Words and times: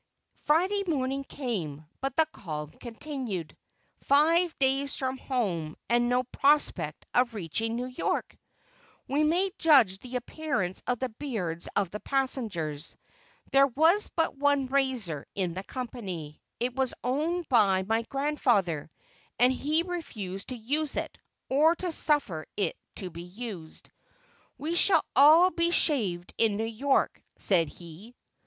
Friday 0.45 0.83
morning 0.87 1.23
came, 1.23 1.85
but 1.99 2.15
the 2.15 2.25
calm 2.33 2.71
continued. 2.71 3.55
Five 4.01 4.57
days 4.57 4.95
from 4.95 5.19
home, 5.19 5.75
and 5.89 6.09
no 6.09 6.23
prospect 6.23 7.05
of 7.13 7.35
reaching 7.35 7.75
New 7.75 7.85
York! 7.85 8.35
We 9.07 9.23
may 9.23 9.51
judge 9.59 9.99
the 9.99 10.15
appearance 10.15 10.81
of 10.87 10.97
the 10.97 11.09
beards 11.09 11.69
of 11.75 11.91
the 11.91 11.99
passengers. 11.99 12.97
There 13.51 13.67
was 13.67 14.09
but 14.15 14.35
one 14.35 14.65
razor 14.65 15.27
in 15.35 15.53
the 15.53 15.63
company; 15.63 16.41
it 16.59 16.75
was 16.75 16.95
owned 17.03 17.47
by 17.47 17.83
my 17.83 18.01
grandfather, 18.01 18.89
and 19.37 19.53
he 19.53 19.83
refused 19.83 20.47
to 20.47 20.55
use 20.55 20.95
it, 20.95 21.15
or 21.47 21.75
to 21.75 21.91
suffer 21.91 22.47
it 22.57 22.75
to 22.95 23.11
be 23.11 23.21
used. 23.21 23.91
"We 24.57 24.73
shall 24.73 25.05
all 25.15 25.51
be 25.51 25.69
shaved 25.69 26.33
in 26.39 26.57
New 26.57 26.63
York," 26.63 27.21
said 27.37 27.69
he. 27.69 28.15